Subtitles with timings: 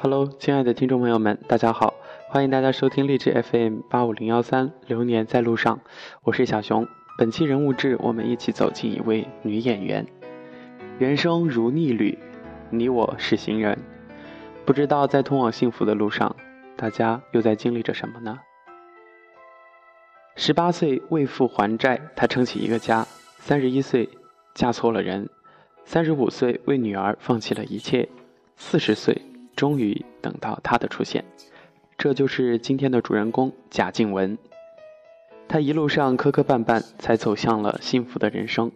[0.00, 1.92] Hello，亲爱的听众朋友们，大家好，
[2.28, 5.80] 欢迎大家收听励志 FM 八五零幺三，流年在路上，
[6.22, 6.86] 我是小熊。
[7.18, 10.06] 本期人物志，我们一起走进一位女演员。
[11.00, 12.16] 人生如逆旅，
[12.70, 13.76] 你我是行人，
[14.64, 16.36] 不知道在通往幸福的路上，
[16.76, 18.38] 大家又在经历着什么呢？
[20.36, 23.02] 十八岁为父还债，她撑起一个家；
[23.40, 24.08] 三十一岁
[24.54, 25.26] 嫁错了人；
[25.84, 28.08] 三十五岁为女儿放弃了一切；
[28.54, 29.20] 四十岁。
[29.58, 31.24] 终于等到他的出现，
[31.98, 34.38] 这就是今天的主人公贾静雯。
[35.48, 38.70] 她一路上磕磕绊绊，才走向了幸福的人生。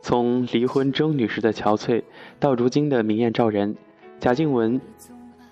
[0.00, 2.04] 从离婚争女时的憔悴，
[2.38, 3.74] 到如今的明艳照人，
[4.20, 4.80] 贾静雯，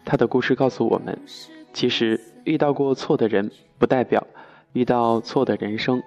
[0.04, 1.18] 她的故事告诉我们：
[1.72, 4.24] 其实遇到过错的人，不代表
[4.72, 6.00] 遇到错的人生。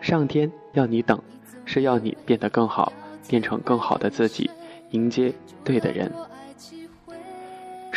[0.00, 1.22] 上天要你等，
[1.64, 2.92] 是要你变得更好，
[3.28, 4.50] 变成更好的自己，
[4.90, 6.10] 迎接对的人。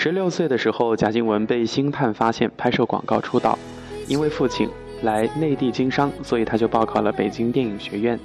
[0.05, 3.57] 十六岁的时候，贾静雯被星探发现拍摄广告出道。
[4.07, 4.69] 因为父亲
[5.01, 8.19] 来内地经商，所以他就报考了北京电影学院，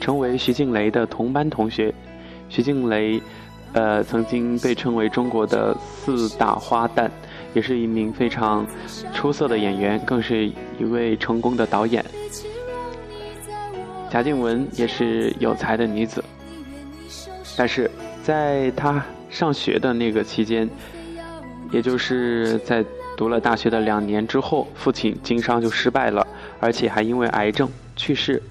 [0.00, 1.94] 成为徐静蕾的同班同学。
[2.48, 3.22] 徐静蕾，
[3.74, 7.08] 呃，曾经被称为中国的四大花旦，
[7.54, 8.66] 也是一名非常
[9.14, 10.48] 出色的演员，更是
[10.80, 12.04] 一位成功的导演。
[14.10, 16.24] 贾静雯也是有才的女子，
[17.56, 17.88] 但是
[18.20, 20.68] 在她上学的那个期间。
[21.70, 22.84] 也就是在
[23.16, 26.26] 读了大学的两年之后，父亲经商就失败了，
[26.58, 28.42] 而且还因为癌症去世。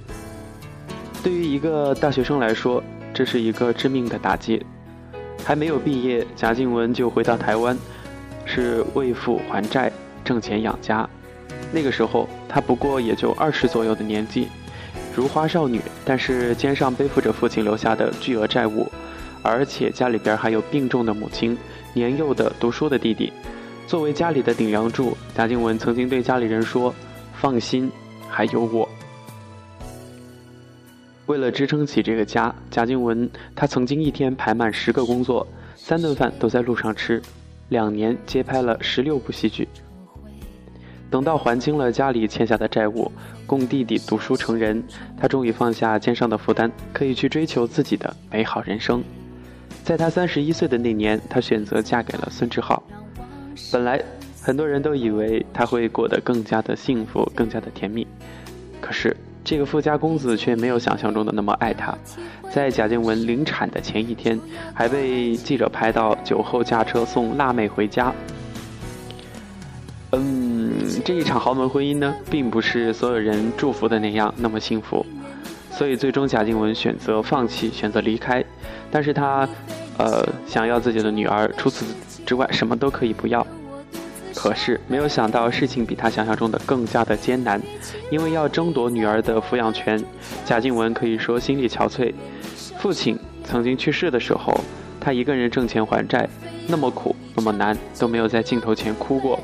[1.23, 2.81] 对于一个大学生来说，
[3.13, 4.65] 这是一个致命的打击。
[5.43, 7.75] 还没有毕业，贾静雯就回到台湾，
[8.45, 9.91] 是为父还债、
[10.23, 11.09] 挣钱养家。
[11.71, 14.47] 那个时候，她不过也就二十左右的年纪，
[15.15, 18.87] 如花少女，但是肩上背负着父亲留下的巨额债务，
[19.41, 21.57] 而且家里边还有病重的母亲。
[21.93, 23.33] 年幼的读书的弟弟，
[23.87, 26.93] 作为家里的顶梁柱，贾静雯曾经对家里人说
[27.33, 27.91] ：“放心，
[28.29, 28.87] 还有我。”
[31.25, 35.45] 为了支撑起这个家，贾静雯她曾经一天排满十个工作，
[35.75, 37.19] 三顿饭都在路上吃，
[37.69, 39.67] 两年接拍了十六部戏剧。
[41.09, 43.11] 等到还清了家里欠下的债务，
[43.47, 44.83] 供弟弟读书成人，
[45.19, 49.03] 她终于放下肩上的负担，可以去追求自己的美好人生。
[49.89, 52.83] 在她三十一岁的那年，她选择嫁给了孙志浩。
[53.71, 53.99] 本来
[54.39, 58.05] 很多人都以为她会过得更加的幸福，更加的甜蜜。
[58.79, 61.97] 可是这个富家公子却没有想象中的那么爱她。
[62.51, 64.39] 在贾静雯临产的前一天，
[64.75, 68.13] 还被记者拍到酒后驾车送辣妹回家。
[70.11, 70.71] 嗯，
[71.03, 75.03] 这一场豪门婚姻呢，并不是所有人祝福的那样那么幸福。
[75.71, 78.43] 所以最终贾静雯选择放弃，选择离开。
[78.91, 79.47] 但是她，
[79.99, 81.85] 呃，想要自己的女儿，除此
[82.25, 83.45] 之外什么都可以不要。
[84.33, 87.61] 可是没有想到事情比他想象中的更加的艰难，
[88.09, 90.01] 因为要争夺女儿的抚养权，
[90.45, 92.13] 贾静雯可以说心力憔悴。
[92.77, 94.57] 父亲曾经去世的时候，
[95.01, 96.29] 她一个人挣钱还债，
[96.65, 99.37] 那么苦，那么难，都没有在镜头前哭过。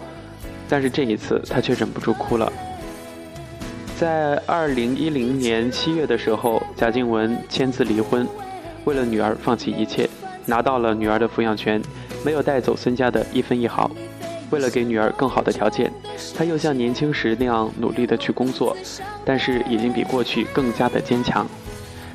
[0.69, 2.49] 但是这一次，她却忍不住哭了。
[3.97, 8.25] 在二零一零年七月的时候，贾静雯签字离婚。
[8.85, 10.07] 为了女儿放弃一切，
[10.45, 11.81] 拿到了女儿的抚养权，
[12.23, 13.89] 没有带走孙家的一分一毫。
[14.51, 15.91] 为了给女儿更好的条件，
[16.35, 18.77] 她又像年轻时那样努力的去工作，
[19.25, 21.47] 但是已经比过去更加的坚强。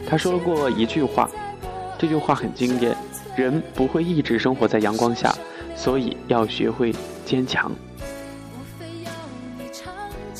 [0.07, 1.29] 她说过一句话，
[1.99, 2.97] 这句话很经典：
[3.37, 5.35] 人不会一直生活在阳光下，
[5.75, 7.71] 所以要学会坚强。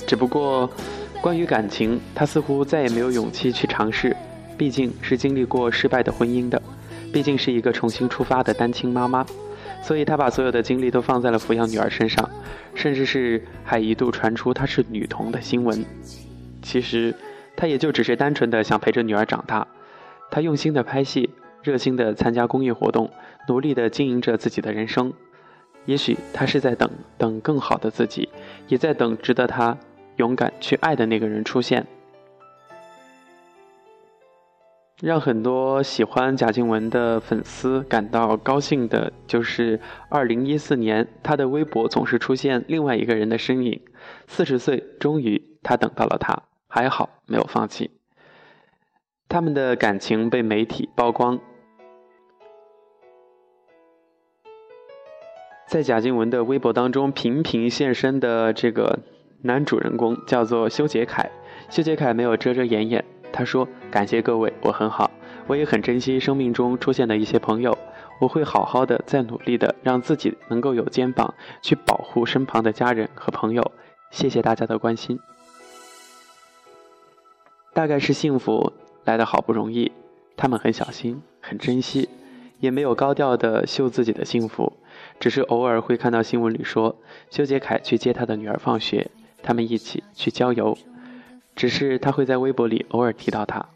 [0.07, 0.71] 只不过，
[1.21, 4.17] 关于感情，她似乎再也没有勇气去尝试。
[4.57, 6.61] 毕竟是经历过失败的婚姻的，
[7.13, 9.27] 毕竟是一个重新出发的单亲妈妈，
[9.83, 12.29] 所以她把所有的精力都放在了抚养女儿身上，
[12.75, 15.85] 甚至是还一度传出她是女童的新闻。
[16.63, 17.15] 其实，
[17.57, 19.67] 她也就只是单纯的想陪着女儿长大。
[20.31, 21.31] 她用心的拍戏，
[21.63, 23.11] 热心的参加公益活动，
[23.49, 25.13] 努力的经营着自己的人生。
[25.87, 28.29] 也许她是在等等更好的自己，
[28.69, 29.77] 也在等值得她
[30.17, 31.87] 勇敢去爱的那个人出现。
[35.03, 39.81] 让很多喜欢贾静雯的粉丝感到高兴的，就是
[40.11, 43.81] 二零一四年，她的微博总是出现另外一个人的身影。
[44.27, 47.91] 四十岁，终于她等到了他，还好没有放弃。
[49.27, 51.39] 他们的感情被媒体曝光，
[55.67, 58.99] 在贾静雯的微博当中频频现身的这个
[59.43, 61.31] 男主人公叫做修杰楷，
[61.71, 63.03] 修杰楷没有遮遮掩掩。
[63.33, 65.11] 他说：“感谢各位，我很好，
[65.47, 67.77] 我也很珍惜生命中出现的一些朋友。
[68.21, 71.33] 我会好好的再努力的，让自己能够有肩膀
[71.63, 73.73] 去保护身旁的家人和朋友。
[74.11, 75.19] 谢谢大家的关心。
[77.73, 78.73] 大概是幸福
[79.05, 79.93] 来的好不容易，
[80.37, 82.11] 他们很小心，很珍惜，
[82.59, 84.75] 也没有高调的秀自己的幸福，
[85.19, 86.97] 只是偶尔会看到新闻里说，
[87.31, 89.11] 修杰楷去接他的女儿放学，
[89.43, 90.77] 他们一起去郊游，
[91.55, 93.69] 只是他会在微博里偶尔提到她。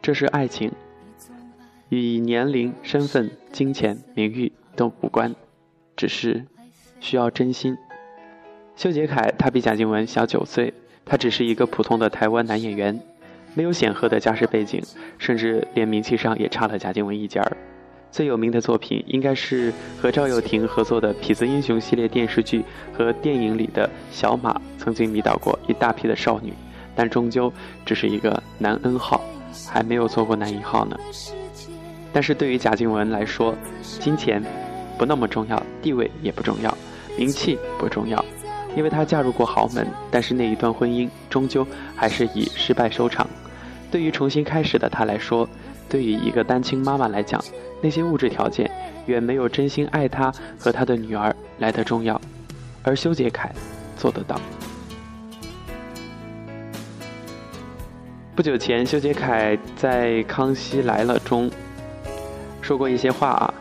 [0.00, 0.70] 这是爱情，
[1.88, 5.34] 与年龄、身份、金钱、名誉都无关，
[5.96, 6.44] 只是
[7.00, 7.76] 需要真心。
[8.76, 10.72] 修杰楷他比贾静雯小九岁，
[11.04, 13.00] 他只是一个普通的台湾男演员，
[13.54, 14.80] 没有显赫的家世背景，
[15.18, 17.56] 甚至连名气上也差了贾静雯一截儿。
[18.16, 19.70] 最有名的作品应该是
[20.00, 22.64] 和赵又廷合作的《痞子英雄》系列电视剧
[22.96, 26.50] 和电影里的小马，曾经迷倒过一大批的少女，
[26.94, 27.52] 但终究
[27.84, 29.22] 只是一个男 N 号。
[29.68, 30.98] 还没有做过男一号呢，
[32.10, 34.42] 但是对于贾静雯来说，金钱
[34.96, 36.74] 不那么重要，地位也不重要，
[37.18, 38.24] 名气不重要，
[38.74, 43.28] 因为她嫁入过豪门，但是那一段婚姻终究还是以失败收场。
[43.90, 45.48] 对于重新开始的她来说，
[45.88, 47.42] 对于一个单亲妈妈来讲，
[47.80, 48.70] 那些物质条件
[49.06, 52.20] 远没有真心爱她和她的女儿来的重要，
[52.82, 53.52] 而修杰楷
[53.96, 54.40] 做得到。
[58.34, 61.50] 不久前，修杰楷在《康熙来了》中
[62.60, 63.54] 说过一些话啊，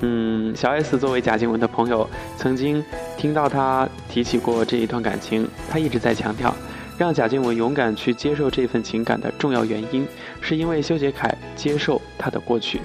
[0.00, 2.06] 嗯，小 S 作为贾静雯的朋友，
[2.36, 2.84] 曾经
[3.16, 6.54] 听到他提起过这一段感情，他一直在强调，
[6.98, 10.06] 让贾静雯勇敢去接受这份情感的重要原因，
[10.40, 12.80] 是因为修杰楷接受他的过去，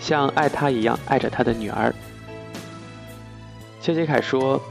[0.00, 1.94] 像爱他一样爱着他的女儿。
[3.80, 4.62] 修杰楷说，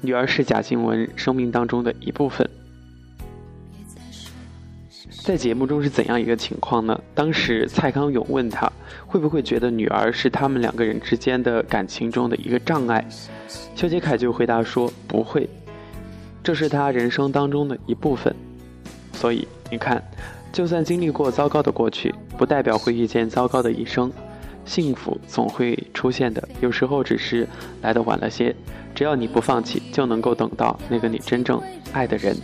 [0.00, 2.48] 女儿是贾静雯生命当中的一部分。
[5.22, 7.00] 在节目中是怎样一个情况呢？
[7.14, 8.70] 当时蔡康永问他
[9.06, 13.02] 会不会觉得女儿是他们两个人之间的感情中的一个障碍，
[13.74, 15.48] 修杰楷就回答说不会，
[16.42, 18.34] 这是他人生当中的一部分。
[19.24, 20.04] 所以你看，
[20.52, 24.12] 就算经历过糟糕的过去，不代表会遇见糟糕的一生。
[24.66, 27.48] 幸福总会出现的，有时候只是
[27.80, 28.54] 来的晚了些。
[28.94, 31.58] 只要你不放弃，就能够等到那个你真正
[31.94, 32.36] 爱的人。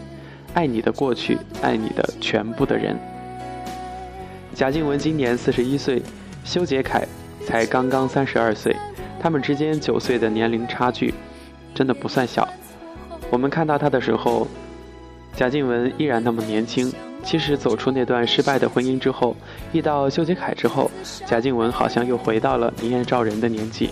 [0.55, 2.97] 爱你的过去，爱你的全部的人。
[4.55, 6.01] 贾静雯今年四十一岁，
[6.47, 7.07] 修杰楷
[7.45, 8.75] 才刚刚三十二岁，
[9.21, 11.13] 他们之间九岁的年龄差距，
[11.75, 12.49] 真的不算小。
[13.31, 14.49] 我们看到他的时候，
[15.37, 16.93] 贾静雯依然那么年轻。
[17.23, 19.37] 其实走出那段失败的婚姻之后，
[19.73, 20.91] 遇到修杰楷之后，
[21.27, 23.91] 贾静雯好像又回到了明艳照人的年纪。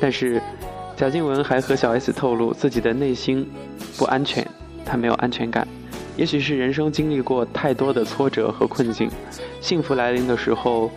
[0.00, 0.42] 但是，
[0.96, 3.48] 贾静雯还和小 S 透露自己的内心
[3.96, 4.44] 不安全。
[4.84, 5.66] 她没有安全感，
[6.16, 9.08] 也许是人生经历过太多的挫折和困境，
[9.60, 10.90] 幸福来临的时候，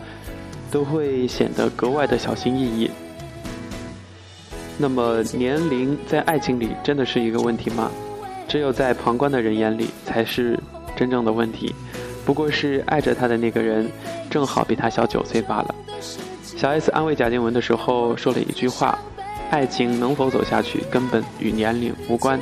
[0.72, 2.90] 都会显得格外的小心翼翼。
[4.76, 7.92] 那么，年龄在爱情里真的是一个问题吗？
[8.50, 10.60] 只有在旁观的人眼里才是
[10.98, 11.74] 真正的问题。
[12.26, 13.90] 不过是爱着他的那个人
[14.30, 15.76] 正好比他小九岁罢了。
[16.42, 18.98] 小 S 安慰贾静雯的时候说了一句话
[19.50, 22.40] ：“爱情能否走下去，根本与年龄无关。”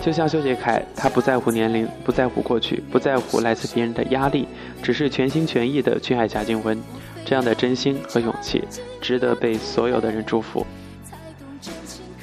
[0.00, 4.46] 就像修杰楷，他不在乎年龄，不在乎过去，不在乎来自别人的压力，
[4.82, 6.80] 只是全心全意的去爱贾静雯。
[7.24, 8.62] 这样的真心和勇气，
[9.00, 10.64] 值得被所有的人祝福。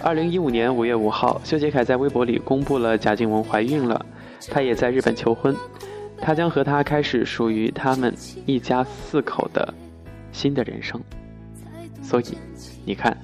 [0.03, 4.05] 二零一五年五月五号，修杰楷在微博里公布了贾静雯怀孕了，
[4.51, 5.55] 他也在日本求婚，
[6.19, 8.13] 他将和她开始属于他们
[8.45, 9.73] 一家四口的
[10.33, 10.99] 新的人生。
[12.01, 12.37] 所以，
[12.85, 13.17] 你看，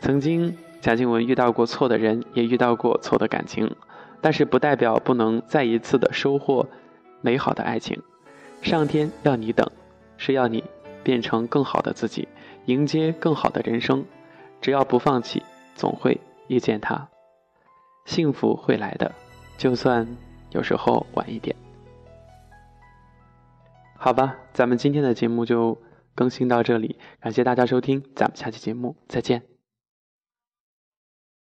[0.00, 0.52] 曾经。
[0.80, 3.70] 贾静雯遇到过错的人，也遇到过错的感情，
[4.20, 6.66] 但是不代表不能再一次的收获
[7.20, 7.96] 美好的爱情。
[8.62, 9.64] 上天要你等，
[10.16, 10.64] 是要你
[11.04, 12.26] 变成更好的自己，
[12.66, 14.04] 迎接更好的人生。
[14.60, 15.40] 只要不放弃，
[15.74, 17.08] 总会遇见他，
[18.04, 19.12] 幸福会来的，
[19.56, 20.16] 就算
[20.50, 21.54] 有时候晚一点。
[23.96, 25.78] 好吧，咱们今天的节目就
[26.14, 29.51] 更新到这里，感谢大家收听，咱们下期节目再见。